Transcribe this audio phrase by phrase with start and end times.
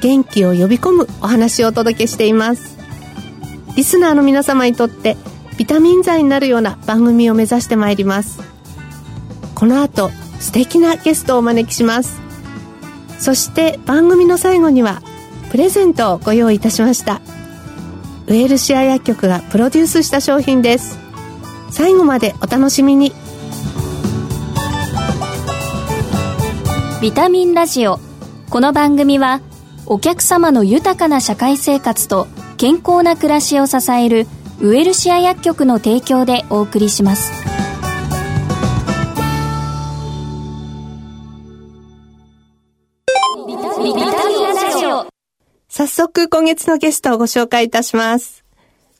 [0.00, 2.76] 元気を呼び込むお話をお届けしています。
[3.76, 5.16] リスナーの皆様にとって
[5.56, 8.40] ビタミン剤になるような番組を目指してまいります。
[9.54, 12.20] この後素敵なゲストをお招きします。
[13.18, 15.02] そして番組の最後には
[15.50, 17.20] プレゼントをご用意いたしました。
[18.26, 20.98] ウェルシア薬局がプロデュースした商品です。
[21.70, 23.12] 最後までお楽しみに。
[27.00, 28.00] ビタミンラジオ。
[28.50, 29.40] この番組は
[29.86, 34.26] お客様の豊かな社会生活と健康な暮らしを支える
[34.60, 37.32] ウェルシア薬局の提供でお送りします
[43.46, 45.06] ビタミンラジオ
[45.68, 48.44] 早速今月のゲストをご紹介いたします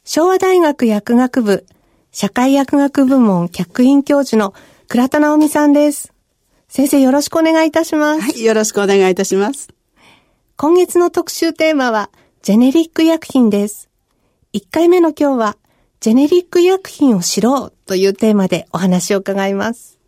[0.05, 1.67] 昭和大学薬学部
[2.11, 4.53] 社会薬学部門客員教授の
[4.89, 6.15] 倉田直美さんです
[6.69, 8.21] 先生よろしくお願いいたします。
[8.21, 9.74] はい、よろしくお願いいたします。
[10.57, 12.11] 今月の特集テーマは、
[12.43, 13.91] ジェネリック薬品です。
[14.53, 15.57] 1回目の今日は、
[15.99, 19.99] ジェネリック薬品を知ろうというテーマでお話を伺います。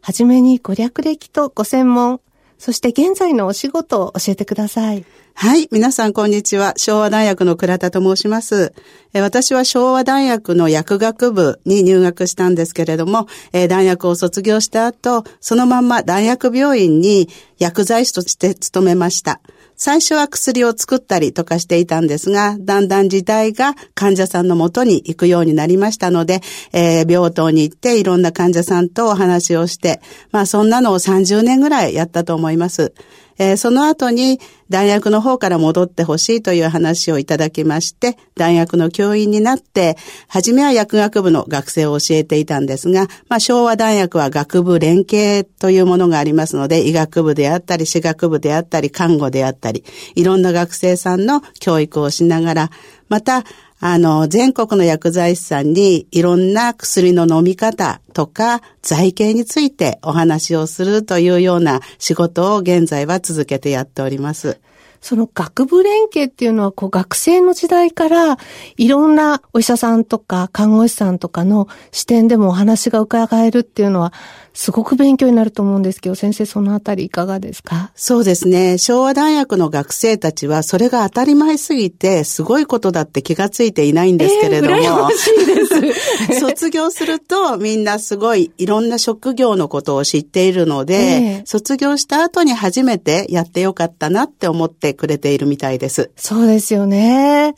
[0.00, 2.20] はじめにご略歴とご専門、
[2.58, 5.04] そして現在のお仕事を教えてください。
[5.34, 5.68] はい。
[5.70, 6.74] 皆さん、こんにちは。
[6.76, 8.72] 昭和大学の倉田と申します。
[9.12, 19.40] え私は昭和大学の薬学部に入学したんですけれども、え大学を卒業した後、そのまま大学病院に薬剤師として勤めました。
[19.84, 26.40] 最初は薬を作ったりとかしていたんですが、だんだん時代が患者さんのもとに行くようになりましたので、
[26.72, 30.00] えー、病棟に行っていろんな患者さんとお話をして、
[30.30, 32.94] まあそんなのを30年ぐらいやったと思います。
[33.38, 34.40] えー、その後に
[34.70, 39.96] 大学の方から戻ってほしいという話をいただきまして、大学の教員になって、
[40.28, 49.84] 初めは薬学部の学生を教えていたんですが、まあ、昭和大学は学部連携というものがありますので、医学部であったり、歯学部であったり、看護であったり、
[50.14, 52.70] いろんな学生さんの教育をしながら、
[53.08, 53.44] また、
[53.86, 64.58] あの、全国の薬剤師さんにいろんな薬の飲み方とか財形についてお話をするというような仕事を現在は続けてやっております。
[65.02, 68.38] その学部連携っていうのは、こう学生の時代から
[68.78, 74.14] いろんなお医者さんとか看護師さんとかの視点でもお話が伺えるっていうのは、
[74.54, 77.90] すごく勉強になると思うんですけど、先生そのあたりいかがですか？
[77.96, 78.78] そうですね。
[78.78, 84.76] 昭和大学の学生たちは、それが当たり前すぎて、すごいことだって気がついていないんですけれども。
[84.76, 96.10] えー、 卒業すると、みんなすごいいろんな職業のことを知っているので、えー、卒業した後に初めてやってよかったなって思ってくれているみたいです。
[96.16, 97.56] そうですよね。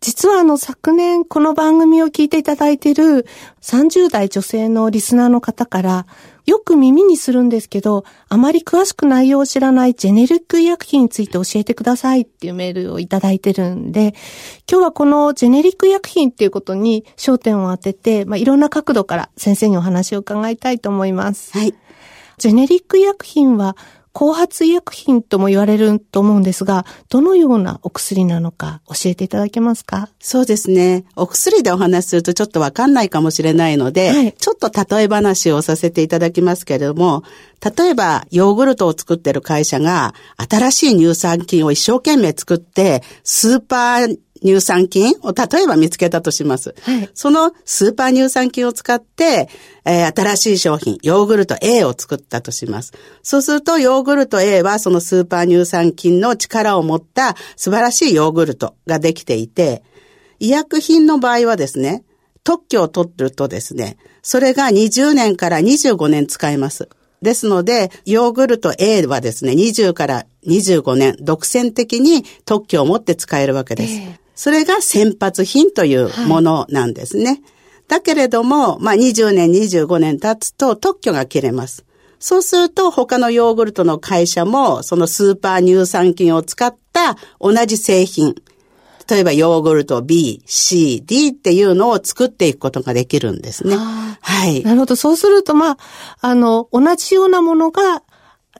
[0.00, 3.26] 実はあの昨年この番組を聞いていただいている
[3.60, 6.06] 30代女性のリスナーの方から
[6.50, 14.14] よく耳にするんですけど、あまり詳しく内容を知らないジェネリック医薬品について教えてくださいっていうメールをいただいてるんで、
[14.68, 21.56] 今日はこのジェネリック医薬品っていうことに焦点を当てて、まあ、いろんな角度から先生にお話を伺いたいと思います。
[21.56, 21.72] はい。
[22.38, 23.76] ジェネリック医薬品は
[24.12, 30.08] 後発医薬品とも言われると思うんですが、どのようなお薬なのか教えていただけますか？
[30.18, 31.04] そうですね。
[31.14, 37.22] お薬でお話しするとちょっとわかんないかもしれないので、はい、ちょっと例え話をさせていただきますけれども、
[37.76, 46.74] 例えばヨーグルトを作ってる会社が新しい乳酸菌を一生懸命作って、スーパー乳酸菌を例えば見つけたとします。
[46.82, 49.48] はい、そのスーパー乳酸菌を使って、
[49.84, 52.92] えー、新しい商品、ヨーグルト A を作ったとします。
[53.22, 59.82] そうすると、ヨーグルト A はそのスーパー乳酸菌の力を持った素晴らしいヨーグルトができていて、
[60.38, 62.04] 医薬品の場合はですね、
[62.42, 66.88] 特許を取るとですね、それが20年から25年使えます。
[67.22, 73.92] ですので、ヨーグルト A はですね、20から25年、独占的に特許を持って使えるわけです。
[73.94, 77.24] えーそれが先発品というものなんですね。
[77.26, 77.42] はい、
[77.88, 81.84] だけれども、まあ、20年、25年経つと特許が切れます。
[82.18, 88.34] そうすると他のヨーグルトの会社もそのスーパー乳酸菌を使った同じ製品、
[89.10, 93.76] 例えばヨーグルト B、C、D っていうのを作っていくことができるんですね。
[93.76, 94.62] はい。
[94.62, 94.96] なるほど。
[94.96, 95.78] そうすると、まあ、
[96.22, 98.02] あの、同じようなものが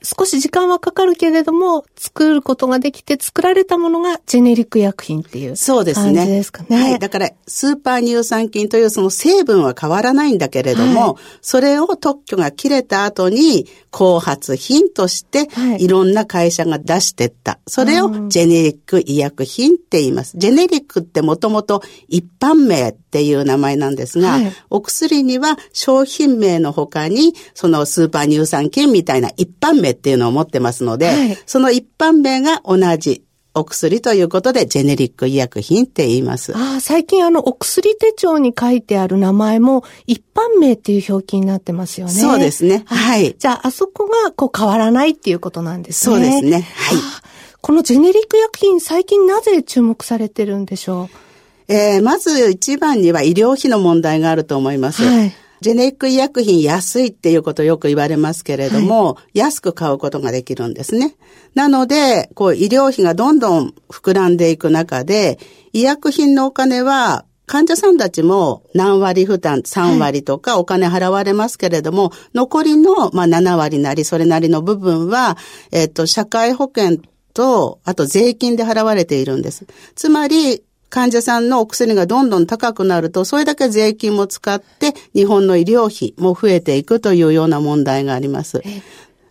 [0.03, 6.15] 少し時間はかかるけれども、作ることができて作られたものがジェネリック薬品っていうそうですね。
[6.15, 6.81] 感じですかね。
[6.81, 6.99] はい。
[6.99, 17.59] だから、スーパー乳酸菌というその成分は変わらないんだけれども、はい、それを特許が切れた後に、後発品として、いろんな会社が出してった。
[17.67, 20.37] それをジェネリック医薬品って言います。
[20.37, 33.23] ジェネリックってもともと一般名っていう名前なんですが、はい、お薬には商品名の他に、そのスーパー乳酸菌みたいな一般名っていうのを持ってますので、はい、その一般名が同じ。
[33.53, 36.55] お薬ということで、ジェネリック医薬品って言います。
[36.55, 42.13] ああ、最近あの、お薬手帳に書いてある名前も、一般名っていう表記になってますよね。
[42.13, 42.83] そうですね。
[42.85, 43.35] はい。
[43.37, 46.15] じゃあ、あそこが、こう、変わらないっていうことなんですね。
[46.15, 46.61] そうですね。
[46.61, 46.97] はい。
[47.59, 51.09] このジェネリック薬品、最近なぜ注目されてるんでしょ
[51.67, 51.73] う？
[51.73, 55.03] えー、まず一番には医療費の問題があると思います。
[55.03, 55.33] はい。
[55.61, 61.15] ジェネリック医薬品安いっていうことよく言われますけれども、はい、安く買うことができるんですね。
[61.53, 65.37] なので、こう医療費がどんどん膨らんでいく中で、
[65.71, 75.37] 医薬品のお金は患者さんたちも何割負担、3割とかお金払われますけれども、はい、残りの、まあ、7割なり、それなりの部分は、
[75.71, 76.97] えっ、と、社会保険
[77.33, 79.67] と、あと税金で払われているんです。
[79.95, 88.61] つまり、患者さんのお薬がどんどん高くなると、それだけ税金も使って、日本の医療費も増えていくというような問題があります。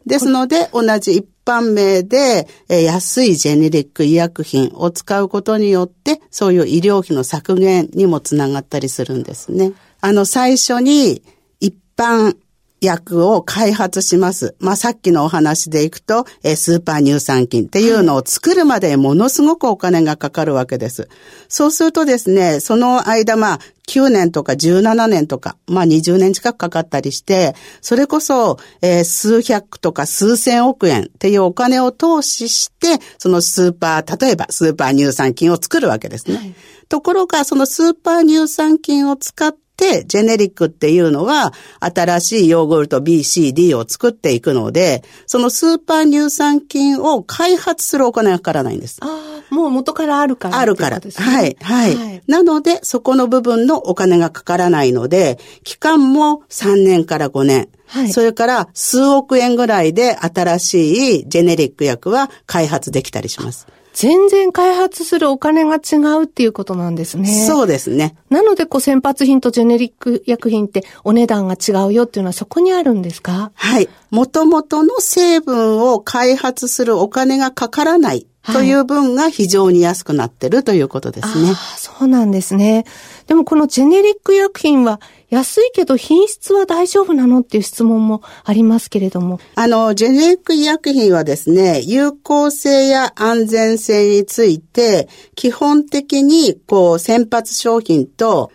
[0.06, 9.72] ですので、同じ一般名で、え安いジェネリック医薬品を使うことによって、そういう医療費の削減にもつながったりするんですね。
[10.00, 11.22] あの、最初に
[11.60, 12.36] 一般
[12.80, 14.56] 薬を開発します。
[14.58, 21.08] まあ、さっきのお話でいくと、えスーパー乳酸菌っていうのを作るまでものすごくお金がかかるわけです。
[21.48, 23.58] そうするとですね、その間、まあ、
[23.90, 36.36] 9年とか17年とか、まあ20年近くかかったりして、それこそ、えー、数百とか数千億円っていうお金を投資して、そのスーパー、例えばスーパー乳酸菌を作るわけですね。
[36.36, 36.54] はい、
[36.88, 39.69] ところが、そのスーパー乳酸菌を使って、
[40.06, 48.98] ジェネリックっていうのは、新しいヨーグルト B、C、D を作っていくので、そのスーパー乳酸菌を開発するお金がかからないんです。
[49.00, 51.00] ああ、もう元からあるから、ね、あるから。
[51.00, 52.22] はい、はい、はい。
[52.26, 57.68] なので、そこの部分のお金がかからないので、期間も3年から5年。
[57.86, 63.66] はい、それから数億円ぐらいで新しいジェネリック薬は開発できたりします。
[63.92, 67.26] 全然開発するお金が違うっていうことなんですね。
[67.28, 68.14] そうですね。
[68.30, 73.50] なので、こう、先発品とジェネリック薬品ってお値段が違うよっていうのはそこにあるんですか？
[73.54, 73.88] はい。
[74.10, 81.50] 元々の成分を開発するお金がかからないという分が非常に安くなってるということですね。
[81.50, 82.84] あそうなんですね。
[83.30, 89.38] でもこのジェネリック薬品は安いけど品質は大丈夫なのっていう質問もありますけれども。
[89.54, 98.50] あの、ジェネリック医薬品はですね、有効性や安全性について、基本的に、こう、先発商品と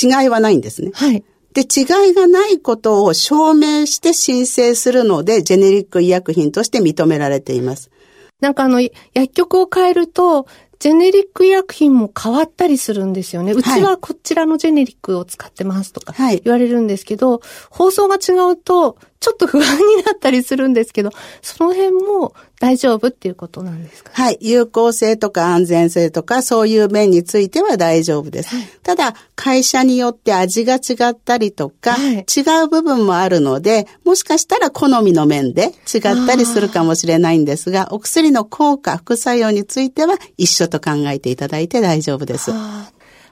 [0.00, 0.92] 違いはないんですね。
[0.94, 1.24] はい。
[1.52, 7.90] で、違いがないことを証明して申請するので、ジェネリック医薬品として認められています。
[8.38, 10.46] なんかあの、薬局を変えると、
[10.80, 13.52] ジェネリック医薬品も変わったりするんですよね。
[13.52, 21.10] うちはこちらのジェネリックを使ってますとか言われるんですけど、はい、放送が違うと、ちょっと不安になったりするんですけど、
[21.42, 24.38] その辺も大丈夫っていうことなんですか、はい。
[24.40, 28.56] 有効性とか安全性とかそういう面については大丈夫です。
[28.56, 42.52] はい、ただ、会社によって味が違ったりとか、はい、違う部分もあるので、もしかしたら好みの面で違ったりするかもしれないんですが、お薬の効果、副作用については一緒と考えていただいて大丈夫です。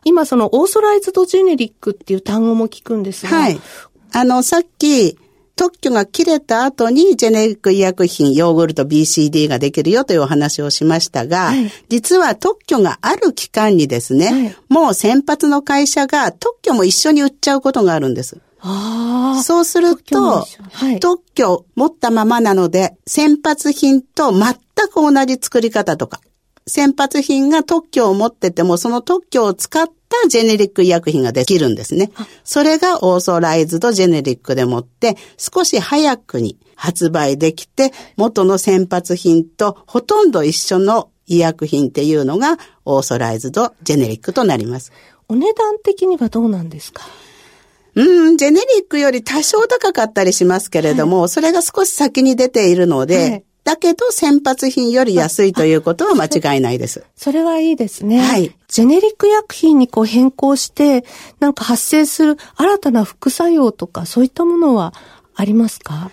[0.05, 3.59] 今そのオーソライズドジェネリックっていう単語も聞くんですが、はい。
[4.13, 5.17] あの、さっき、
[5.59, 18.41] 特許が切れた後にジェネリック医薬品、ヨーグルト BCD ができるよというお話をしましたが、はい、実は特許がある期間にですね、はい、もう先発の会社が特許も一緒に売っちゃうことがあるんです。
[19.43, 24.55] そうすると、はい、特許持ったままなので、先発品と全
[24.93, 26.21] く同じ作り方とか、
[26.69, 32.11] 先発品が特許を持ってても、その特許を使ったジェネリック医薬品ができるんですね。
[32.45, 44.93] それがオーソライズドジェネリックでもって、少し早くに発売できて、元の先発品とほとんど一緒の医薬品っていうのがオーソライズドジェネリックとなります。
[45.29, 47.03] お値段的にはどうなんですか？
[47.95, 57.05] うん、ジェネリックより多少高かったりしますけれども、はい、それが少し先に出ているので、はいだけど先発品より安いということは間違いないです。
[57.15, 58.19] それはいいですね。
[58.23, 58.57] はい。
[58.67, 61.05] ジェネリック薬品にこう変更して、
[61.39, 64.95] なんか発生する新たな副作用とかそういったものは
[65.35, 66.11] ありますか？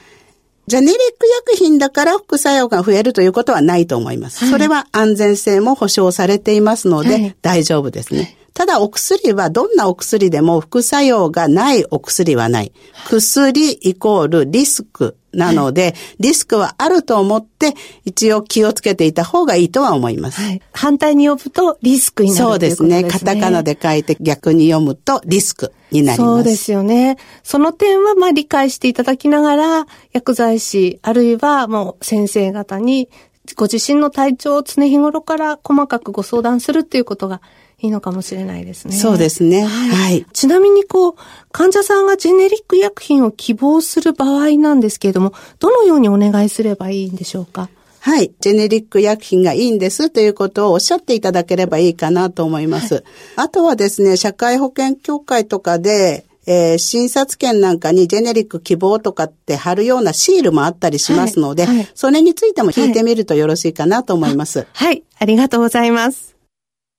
[0.68, 4.42] ジェネリック薬品だから副作用が増えるということはないと思います。
[4.44, 8.36] はい、それは安全性も保証されていますので、大丈夫ですね。
[8.54, 12.74] ただお薬はどんなお薬でも副作用がないお薬はない。
[13.06, 17.74] 薬イコールリスクなので、はい、リスクはあると思って
[18.06, 20.42] 一応気をつけていた方がいいとは思います。
[20.42, 23.04] はい、反対に呼ぶとリスクになるそうですね。
[23.04, 26.28] カタカナで書いて逆に読むとリスクになります。
[26.28, 27.18] そうですよね。
[27.44, 33.10] その点はまあ理解していただきながら、薬剤師、あるいはもう先生方に
[33.56, 37.42] ご自身の体調を常日頃から細かくご相談するっていうことが
[37.80, 38.96] いいのかもしれないですね。
[38.96, 39.64] そうですね。
[39.64, 39.90] はい。
[39.90, 41.16] はい、ちなみにこう、
[41.52, 47.70] 患者さんがジェネリック薬品を希望する場合なんですけれども、どのようにお願いすればいいんでしょうか？
[48.00, 48.32] はい。
[48.40, 52.94] ジェネリック薬品がいいんですということをおっしゃっていただければいいかなと思います。
[52.94, 53.04] はい、
[53.38, 64.68] あとはですね、社会保険協会とかで、えー、診察券なんかにジェネリック希望とかって貼るようなシールもあったりしますので、はいはい、それについても聞いてみるとよろしいかなと思います。
[64.72, 66.35] はい、ありがとうございます。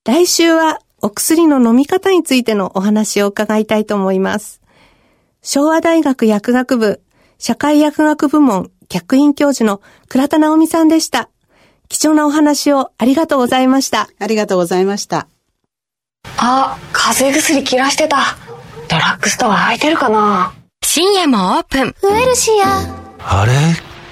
[0.06, 4.60] 来週はお薬の飲み方についてのお話を伺いたいと思います。
[5.42, 7.00] 昭和大学薬学部
[7.38, 11.28] 社会薬学部門客員教授の倉田直美さんでした。
[11.88, 14.08] 貴重なお話をありがとうございました。
[14.20, 15.26] ありがとうございました。
[16.36, 18.36] あ、風邪薬切らしてた。
[18.88, 21.82] ドラッグストア空いてるかな深夜もオープン。
[21.82, 23.40] ウエルシア。
[23.40, 23.52] あれ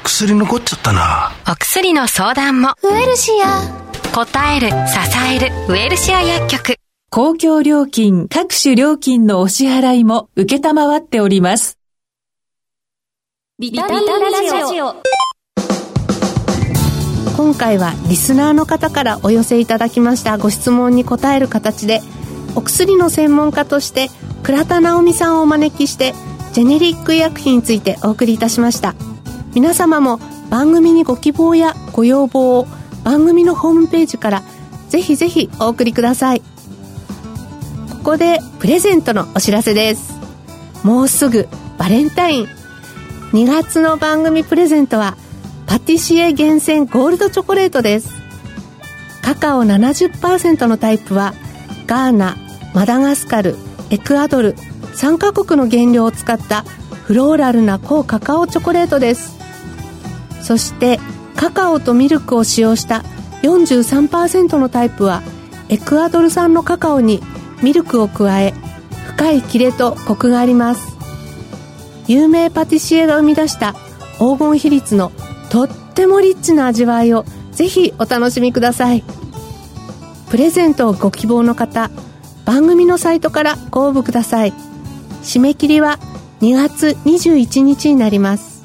[0.03, 1.31] 薬残っちゃったな。
[1.49, 2.75] お薬の相談も。
[2.83, 3.84] ウエルシア。
[4.15, 4.75] 答える、支
[5.35, 6.77] える、ウエルシア薬局。
[7.11, 11.81] 公共料金、各種料金のお支払いも受けたまわっております。
[13.59, 14.95] ビタミンラジオ。
[17.37, 22.01] 今回はリスナーの方からお寄せいただきましたご質問に答える形で
[22.55, 24.11] お薬の専門家として
[24.45, 26.15] 倉田直美さんをお招きして
[26.53, 28.95] ジェネリック医薬品についてお送りいたしました
[29.57, 32.69] 皆様も番組にご希望やご要望を
[33.05, 34.43] 番組のホームページから
[34.89, 36.43] ぜひぜひお送りください。
[38.05, 40.15] ここでプレゼントのお知らせです。
[40.83, 42.49] もうすぐバレンタイン。
[43.33, 45.17] 2月の番組プレゼントは
[45.67, 48.11] パティシエ厳選ゴールドチョコレートです。
[49.23, 51.35] カカオ70%のタイプは
[51.87, 52.37] ガーナ
[52.75, 53.57] マダガスカル
[53.91, 54.55] エクアドル
[54.95, 56.63] 3カ国の原料を使った
[57.05, 59.37] フローラルな高カカオチョコレートです。
[60.43, 61.01] そして
[61.45, 63.05] カカオとミルクを使用した
[63.43, 65.23] 43%のタイプは
[65.69, 67.21] エクアドル産のカカオに
[67.63, 68.55] ミルクを加え
[69.09, 70.97] 深いキレとコクがあります。
[72.09, 73.75] 有名パティシエが生み出した
[74.19, 75.13] 黄金比率の
[75.51, 79.05] とってもリッチな味わいをぜひお楽しみください。
[80.31, 81.91] プレゼントをご希望の方
[82.47, 84.55] 番組のサイトからご応募ください。
[85.23, 85.99] 締め切りは
[86.41, 88.65] 2月21日になります。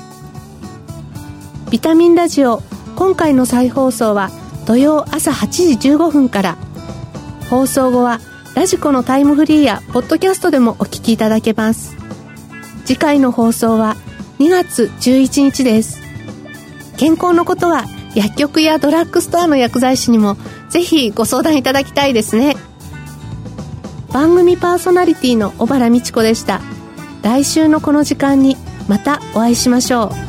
[1.72, 2.64] ビタミンラジオ
[3.00, 4.30] 今回の再放送は
[4.66, 5.48] 土曜朝8
[5.80, 6.58] 時15分から
[7.50, 8.20] 放送後は
[8.56, 11.96] ラジコのタイムフリーやポッドキャストでもお聞きいただけます。
[12.84, 13.96] 次回の放送は
[14.40, 16.02] 2月11日です。
[16.98, 20.36] 健康のことは薬局やドラッグストアの薬剤師にも
[20.68, 22.58] ぜひご相談いただきたいですね。
[24.12, 26.60] 番組パーソナリティの小原美智子でした。
[27.24, 28.58] 来週のこの時間に
[28.90, 30.29] またお会いしましょう。